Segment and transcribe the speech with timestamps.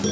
[0.00, 0.06] 捨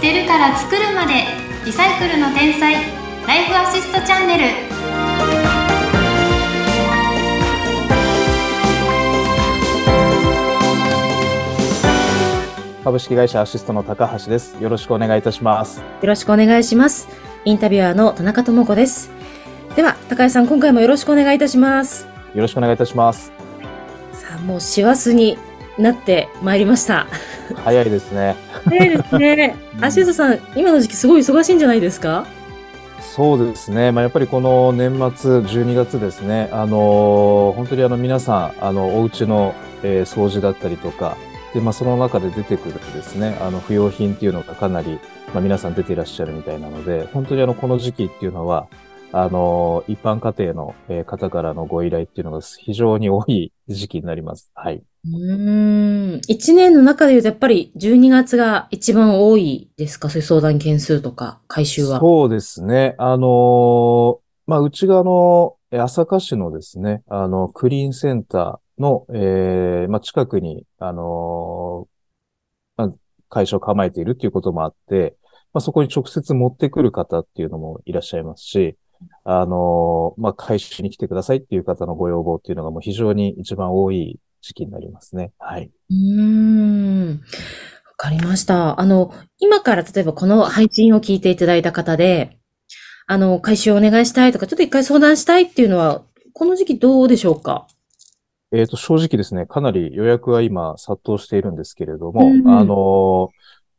[0.00, 1.26] てるから作るまで
[1.66, 2.72] リサイクルの天才
[3.26, 4.44] ライフアシストチャンネル
[12.82, 14.56] 株式会社アシストの高橋です。
[14.58, 15.80] よろしくお願いいたします。
[15.80, 17.08] よろしくお願いします。
[17.44, 19.10] インタビュアーの田中智子です。
[19.76, 22.06] では、高橋さん、今回もよろしくお願いいたします。
[22.34, 23.39] よろしくお願いいたします。
[24.46, 25.38] もう師走に
[25.78, 27.06] なってまいりました。
[27.56, 28.36] 早いですね。
[28.64, 29.56] 早いですね。
[29.76, 32.26] うんアシストさん、今の時期すごい忙しいんじゃないですか？
[33.00, 33.92] そうですね。
[33.92, 36.48] まあ、やっぱりこの年末12月ですね。
[36.52, 41.16] あのー本当にあの皆さん、あの、お家の、えー掃除だったりとか、
[41.54, 45.00] で、まあ、その中で出てくるですね、あの、不要品っていうのがかなり、
[45.32, 48.66] まあ、皆さん出ていらっしゃるみたいなので、本当にあの、この時期っていうのは、
[49.12, 54.50] あのー一般家庭の、えー方からのご依頼っていうのが非常に多い時期になります。
[54.54, 54.82] はい。
[55.04, 56.20] うーん。
[56.28, 60.08] 一年の中で言うと、やっぱり12月が一番多いですか？
[60.10, 61.98] そういう相談件数とか、回収は。
[61.98, 62.94] そうですね。
[62.98, 72.90] あのーまあ、うちがあの、え朝霞市のですね、あの、クリーンセンターの、えーまあ、近くに、あのーまあ、
[73.28, 75.16] 会社を構えているっていうこともあって、
[75.52, 78.76] まあ、そこに直接持ってくる方っていうのもいらっしゃいますし、
[79.32, 85.30] あのーまあ、回収に来てくださいっていう方のご要望っていうのがもう非常に一番多い時期になりますね。
[85.38, 85.70] はい。
[85.88, 87.10] うーん。
[87.12, 87.16] わ
[87.96, 88.80] かりました。
[88.80, 92.38] あの、今から例えばこの配信を聞いていただいた方で、
[93.06, 97.68] あの、回収お願いしたいとか、ちょっと一回相談したいっていうのは、この時期どうでしょうか？
[98.52, 103.30] えっと、正直ですね、かなり予約は今殺到しているんですけれども、うんあの、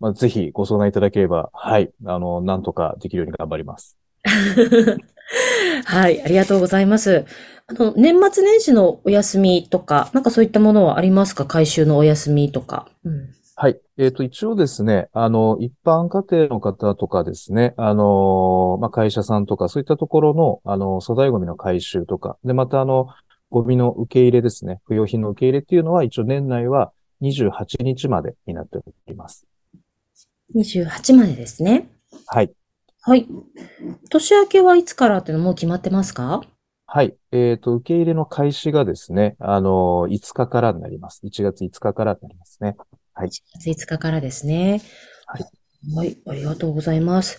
[0.00, 3.98] まあ、ぜひご相談いただければ、はい、あの、なんとかできるように頑張ります。
[5.84, 7.24] はい、ありがとうございます。
[7.66, 11.46] あの、年末年始のお休みとか、なんかそういったものはありますか？
[11.46, 12.88] 回収のお休みとか。
[13.04, 13.28] うん。
[13.56, 13.80] はい。
[13.98, 23.06] えっと、一応ですね、あの、一般家庭の方とかですね、あの、まあ、会社さんとか、そういったところの、あの、粗大ゴミの回収とか、で、またあの、
[23.50, 26.90] ゴミの受け入れですね、不要品の受け入れっていうのは、一応年内は
[27.22, 29.46] 28日までになっております。
[30.56, 31.88] 28までですね。
[32.26, 32.50] はい。
[33.06, 33.28] はい。
[34.08, 36.40] 年明けはいつからっていうのもう決まってますか？
[36.86, 37.14] はい。
[37.32, 41.20] えっと、受け入れの開始がですね、あの、5日からになります。
[41.22, 42.76] 1月5日からになりますね。
[43.20, 43.28] 1
[43.58, 44.80] 月5日からですね。
[45.26, 45.44] はい。
[45.94, 47.38] はい、ありがとうございます。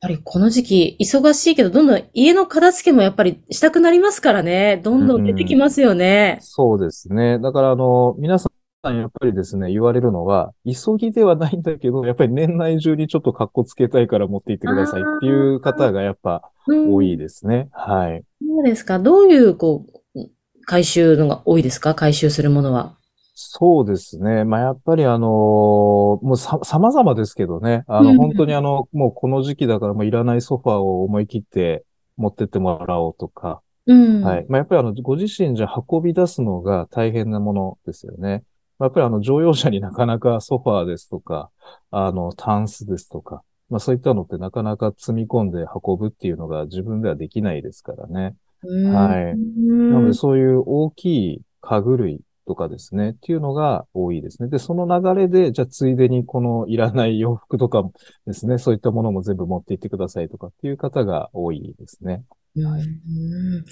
[0.00, 4.80] やっぱりこの時期、忙しいけど、どんどん家の片付けもやっぱりしたくなりますからね。
[4.82, 6.38] どんどん出てきますよね。
[6.40, 7.38] そうですね。
[7.38, 8.55] だから、あの、皆さん、
[8.92, 17.68] やっぱりですね、言われるのは、急ぎではないんだけど、やっぱり年内中にちょっと格好つけたいから持って行ってくださいっていう方がやっぱうん多いですね。
[17.72, 18.22] はい。
[18.40, 18.98] そうですか？
[18.98, 20.20] どういう、こう、
[20.66, 21.94] 回収のが多いですか？
[21.94, 22.96] 回収するものは。
[23.34, 24.44] そうですね。
[24.44, 27.84] まあ、やっぱりあのもうさ、様々ですけどね。
[27.86, 31.84] あの、うん本当にあの、もうこの時期だからもういらないソファーを思い切って
[32.16, 34.22] 持ってってもらおうとか、うん。
[34.22, 34.46] はい。
[34.48, 38.42] まあ、やっぱりあの、ご自身じゃ運び出すのが大変なものですよね。
[38.78, 41.50] まあやっぱりあの、乗用車になかなかソファーですとか、
[41.90, 48.36] あの、タンスですとか、まあそういったのってなかなか積み込んで運ぶっていうのが自分ではできないですからね。
[48.62, 54.48] うんはいうんなのでそういう大きい家具類とかですね、っていうのが多いですね。
[54.48, 57.92] で、その流れで、じゃあついでにこのいらない洋服とかも
[58.26, 62.22] ですね、そういったものも全部持って行ってくださいとかっていう方が多いですね。
[62.56, 63.64] うん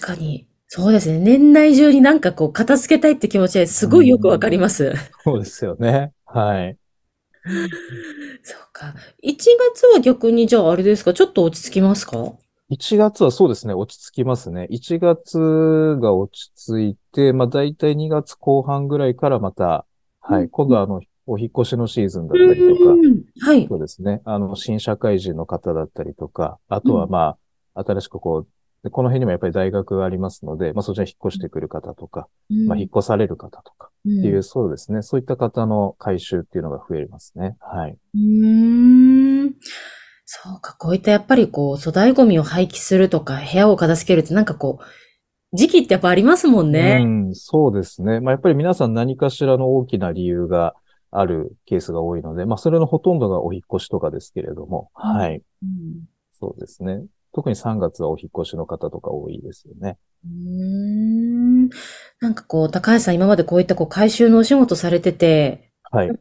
[0.00, 0.46] 確かに。
[0.72, 1.18] そうですね。
[1.18, 4.92] 年内中になんかこう、片付けたいって気持ちはすごいよくわかります。
[5.24, 6.12] そうですよね。
[6.24, 6.76] はい。
[8.44, 8.94] そうか。
[9.20, 11.12] 1月は逆にじゃああれですか？
[11.12, 12.34] ちょっと落ち着きますか
[12.68, 14.68] ？1月はそうですね、落ち着きますね。
[14.70, 19.86] 1月が落ち着いて、まあ大体2月後半ぐらいからまた、
[20.20, 23.66] はい、うん今度はあの、お引っ越しのシーズンだったりとか、うんはい。
[23.66, 27.36] そうですね、あの、新社会人の方だったりとか、あとはま
[27.74, 28.48] あ、新しくこう、
[28.82, 32.28] でこの辺にもやっぱり大学がありますので、まあそちらに引っ越してくる方とか、
[32.66, 37.56] まあ引っ越される方とかうんっていう、そうですね、そういった方の回収っていうのが増えますね。
[37.60, 37.96] はい。
[38.14, 39.54] うーん。
[40.24, 47.04] そうか、こういったやっぱりこう、粗大ゴミを廃棄するとか、部屋を片付けるってなんかこう、時期ってやっぱありますもんうね。
[47.04, 48.20] ん、そうですね。
[48.20, 50.74] まあ、やっぱり皆さん何かしらの大きな理由が
[51.10, 55.42] あるケースが多いので、まあ、それのほとんどがお引っ越しとかですけれども、うんはい。
[55.62, 57.04] うんそうですね。
[57.40, 59.96] 特に3月はお引っ越しの方とか多いですよね。
[60.24, 61.68] うーん
[62.20, 66.12] なんかこう、高橋さん今までこういったこう回収のお仕事されてて、はい。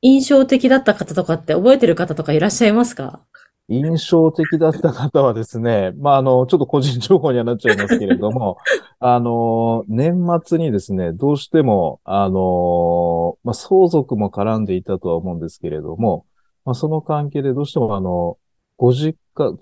[0.00, 3.20] 印象的だった方とかって覚えてる方とかいらっしゃいますか？
[3.68, 8.56] 印象的だった方はですね、まあ、あの、ちょっと個人情報にはなっちゃいますけれども、
[8.98, 16.24] あの、年末にですね、どうしても、あの、まあ、相続も絡んでいたとは思うんですけれども、
[16.64, 18.38] まあ、その関係でどうしてもあの、
[18.76, 19.52] ご実家、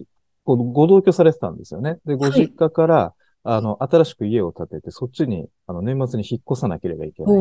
[0.57, 1.99] ごご同居されてたんですよね。
[2.05, 7.35] で、ご実家から、あの、新しく家を建てて、そっちに、あの、年末に引っ越さなければいけない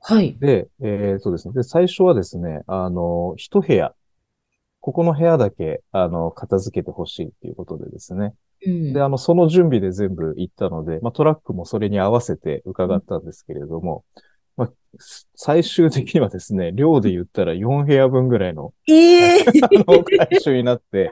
[0.00, 0.36] はい。
[0.38, 1.54] で、えーそうですね。
[1.54, 3.94] で、最初はですね、あの、一部屋、
[4.80, 8.34] ここの部屋だけ、あの、片付けてほしいっていうことでですね。
[8.66, 14.24] うんで、あの、その準備で全部行ったので、まあ、トラックもそれに合わせて伺ったんですけれども、まあ、
[15.34, 21.10] 最終的にはですね、量で言ったら4部屋分ぐらいの、ええあの、回収になって、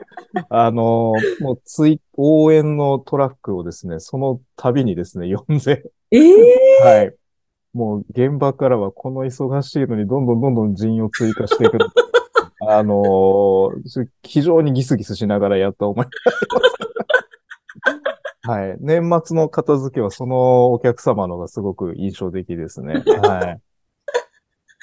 [0.49, 7.15] あの、もう、つい、応援のトラックをですね、その度にですね、呼んで、ええはい。
[7.73, 11.79] もう現場からはこの忙しいのにどんどんどんどん人員を追加していく。
[12.65, 16.73] あのー非常にギスギスしながらやった思いがあります。
[18.45, 18.77] はい。
[18.79, 22.95] 年末の片付けはそのお客様のがすごく印象的ですね。
[23.23, 23.72] はい。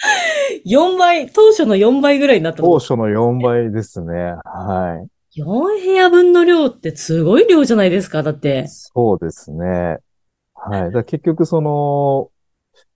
[0.67, 4.35] 4倍、当初の4倍ぐらいになった当初の4倍ですね。
[4.45, 5.41] はい。
[5.41, 8.67] 4部屋分の量ってすごい量じゃないですか、だって。
[8.67, 9.99] そうですね。
[10.55, 10.93] はい。
[10.93, 12.31] だ結局その、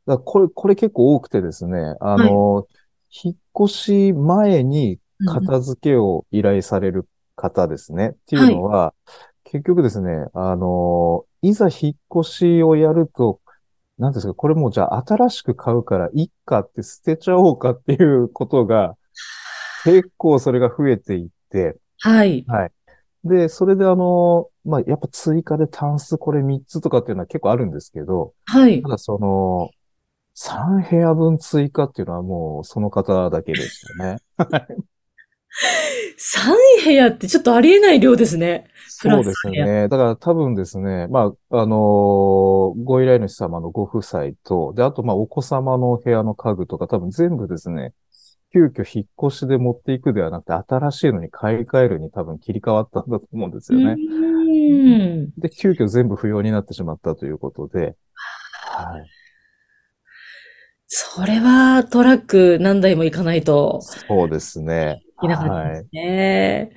[0.07, 2.67] だこれ、これ結構多くてですね、あの、
[3.11, 3.37] 引っ
[3.67, 8.11] 越し前に片付けを依頼される方ですね。
[8.11, 8.95] っていうのは、
[9.45, 13.41] 結局ですね、あの、いざ引っ越しをやると、
[13.99, 18.97] なんですか、これもうじゃあ新しく買うから、いっかって捨てちゃおうかっていうことが、
[19.85, 22.45] 結構それが増えていって、はい。
[22.49, 22.73] はい。
[23.25, 28.89] で、それであの、まあ、やっぱ追加でタンスこれ3つとかっていうのは結構あるんですけど、はいた。
[28.89, 29.71] だその、
[30.35, 34.17] 3部屋分追加っていうのはもうその方だけでしたね。
[36.17, 38.69] 3部屋ってちょっとありえない量ですね。
[38.89, 39.89] そうですね。
[39.89, 47.93] だから多分ですね、まあ、あのーご依頼主様のご夫妻と、で、あとまあお子様の部屋の家具とか多分全部ですね、
[48.53, 53.97] 急遽引っ越しで持っていくではなくて、新しいのに買い替えるに多分切り替わったんだと思うんですよね。
[53.99, 55.31] うん。
[55.39, 59.11] で、急遽全部不要になってしまったということで、はい。
[60.87, 65.04] それはトラック何台も行かないとそうですね。
[65.19, 65.89] いけなかったはいです。
[65.93, 66.71] ね。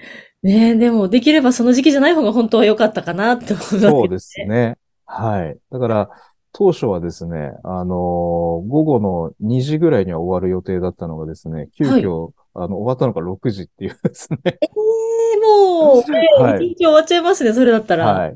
[0.43, 4.77] ねえ、でもできればその時期じゃない方が本当は良かったかなって思いますそうですね。
[5.05, 5.57] はい。
[5.71, 6.09] だから、
[6.53, 14.39] 当初はですね、あのー午後の2時ぐらいには終わる予定だったのがですね、急遽、あの、終わったのが6時っていうですね。
[14.45, 18.05] えーもう、ねはい一日終わっちゃいますね、それだったら。
[18.13, 18.31] はい。
[18.31, 18.35] っ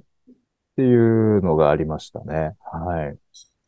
[0.75, 2.54] ていうのがありましたね。
[2.62, 3.18] はい。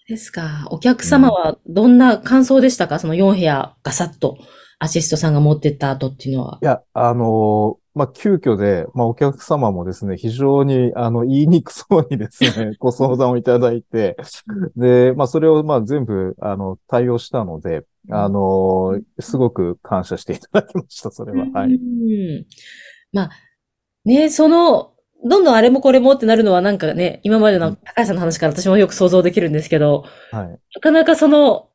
[0.07, 0.67] ですか。
[0.69, 2.99] お客様はどんな感想でしたか？
[2.99, 4.37] その4部屋ガサッと
[4.83, 6.59] アシストさんが持ってった後っていうのは。
[6.61, 14.17] いや、あのーまあ、急遽で、まあ、お客様もですね、非常に、あの、言いにくそうにですね、 ご相談をいただいて、
[14.75, 21.45] で、まあ、それを、まあ、全部、あの、対応したので、あのーすごく感謝していただきました、それは。
[21.53, 21.75] はうい。
[21.75, 22.45] ん。
[23.13, 23.29] まあ、
[24.05, 24.93] ね、その、
[25.25, 30.59] どんどんあれもこれもってなるのはなんかね、今までの高橋さんの話から私もよく想像できるんですけど、はい。
[30.75, 31.69] なかなかその、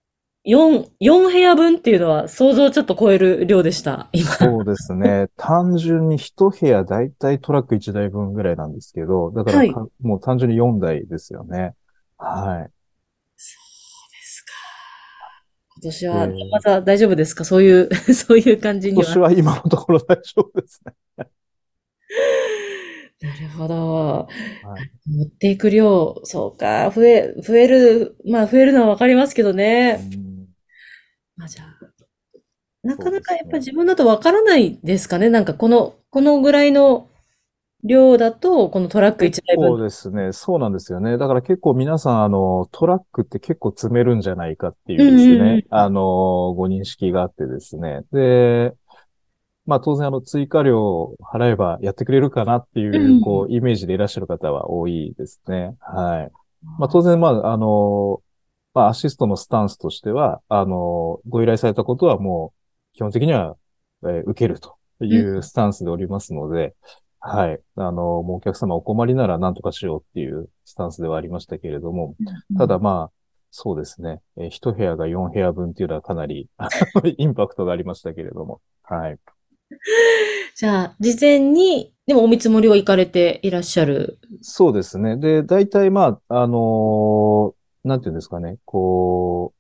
[0.49, 4.31] 4、4部屋分っていうのは想像をちょっと超える量でした、今。
[4.31, 5.29] そうですね。
[5.37, 11.75] 単純に一部屋だいたいトラック1台分ぐらいなんですけど、だからはいかもう単純に4台ですよね。
[12.17, 12.63] はい。
[12.65, 12.71] で
[13.37, 14.53] すか。
[15.77, 17.45] 今年はえーまた大丈夫ですか？
[17.45, 19.05] そういう、 そういう感じには。
[19.05, 20.95] 今年は今のところ大丈夫ですね。
[23.21, 24.27] なるほど。
[24.27, 24.29] は
[24.79, 30.01] い持っていく量、そうか、増え、増える、まあ増えるのはわかりますけどね。
[30.13, 30.28] うん
[31.39, 31.79] まあじゃあ、
[32.83, 35.31] なかなかやっぱ自分だとわからないですかね？
[35.31, 37.09] なんかこの、このぐらいの
[37.85, 39.83] 量だと、このトラック1台そう分。
[39.83, 40.33] ですね。
[40.33, 41.17] そうなんですよね。
[41.19, 48.03] だから結構皆さん、あの、トラックって結構積めるんじゃないかっていうですうんうんうんね、あの、ご認識があってですね。
[48.13, 48.75] で、
[49.67, 55.77] まあ当然あの、追加料を払えばやってくれるかなっていうう、んこう、イメージでいらっしゃる方は多いですね。
[55.81, 56.33] はい。
[56.79, 58.23] まあ当然、まあ、あの、
[58.79, 62.53] まあアシストのスタンスとしては、あの、ご依頼されたことはも
[62.95, 63.57] う、基本的には、
[64.05, 66.75] えー受けるというスタンスでおりますので、
[67.21, 67.61] はい。
[67.77, 67.93] あの、
[68.23, 72.15] もうお客様お困りなら何とかしようっていうスタンスではありましたけれども、
[72.57, 73.13] ただまあ、
[73.51, 74.21] そうですね。
[74.37, 76.49] えー一部屋が4部屋分っていうのはかなり
[77.19, 78.61] インパクトがありましたけれども。
[78.85, 79.19] はい。
[80.55, 84.19] じゃあ、事前に、でもお見積もりを行かれていらっしゃる？
[84.43, 85.17] そうですね。
[85.17, 88.59] で、大体まあ、あのーなんていうんですかね。
[88.65, 89.53] こ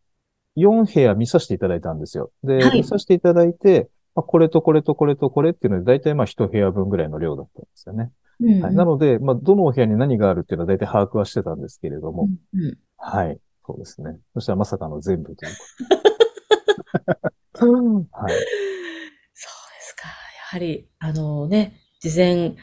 [0.56, 2.32] う、4部屋見させていただいたんですよ。
[2.42, 8.10] で、はい見させていただいて、まあ、これとこれとこれとこれっていうので、大体まあ一部屋分ぐらいの量だったんですよね。
[8.40, 13.38] うんはい、なので、まあ、どのお部屋に何があるっていうのは大体把握はしてたんですけれども、うんうんはい。
[13.64, 14.18] そうですね。
[14.34, 15.52] そしたらまさかの全部という
[17.52, 17.66] こと。
[17.68, 17.72] はい。
[17.72, 18.40] そうで
[19.80, 20.08] すか。
[20.08, 20.12] や
[20.50, 22.56] はり、あのね、事前、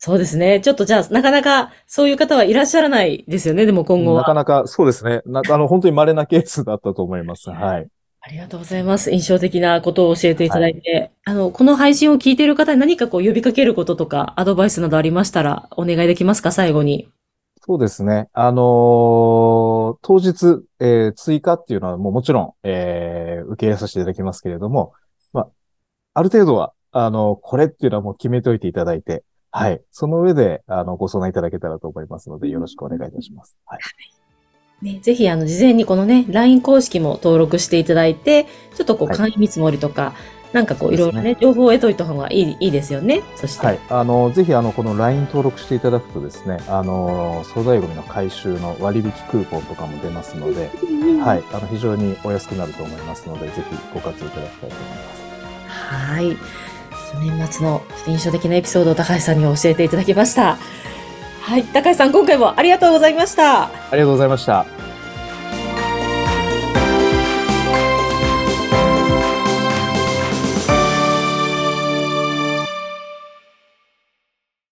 [0.00, 0.60] そうですね。
[0.60, 4.20] ちょっとじゃあ、なかなかそういう方はいらっしゃらないですよね、でも今後は。
[4.20, 5.22] なかなか、そうですね。
[5.26, 7.50] なあの、本当に稀なケースだったと思います。
[7.50, 7.88] はい。
[8.20, 9.10] ありがとうございます。
[9.10, 11.10] 印象的なことを教えていただいて。
[11.24, 17.08] あの、この配信を聞いている方に何かこう呼びかけることとか、アドバイスなどありましたら、お願いできますか、最後に。
[17.60, 18.28] そうですね。
[18.32, 24.92] あのー当日、えー追加っていうのはもうもちろん、えー受け入れさせていただきますけれども、
[25.32, 25.48] まあ、
[26.14, 29.80] ある程度は、あの、これっていうのはもう決めておいていただいて、はい。
[29.90, 33.56] その上で、あの、ご相談いただけたらと思いますので、よろしくお願いいたします。
[33.66, 33.78] はい。
[34.82, 38.44] ね、ぜひ、あの、事前にこのね、LINE 公式も登録していただいて、
[38.76, 40.14] ちょっとこう、はい会員見積もりとか、
[40.52, 43.22] なんかこう、いろいろね、情報を得といた方がいい、いいですよね。
[43.36, 43.66] そして。
[43.66, 43.80] はい。
[43.90, 50.70] あの、ぜひ、あの、この LINE 登録していただくとですね、あの、粗大ゴミの回収の割引クーポンとかも出ますので、
[51.22, 51.42] はい。
[51.52, 53.62] あの、非常にお安くなると思いますので、ぜひ
[53.92, 55.28] ご活用いただきたいと思います。
[55.68, 56.36] はい。
[57.16, 60.58] 年末の印象的なエピソードを高橋さんに教えていただきました。
[61.42, 61.64] はい。
[61.64, 63.64] 高橋さん、今回もありがとうございました。
[63.64, 64.87] ありがとうございました。